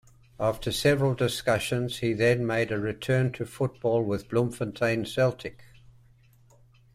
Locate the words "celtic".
5.05-5.63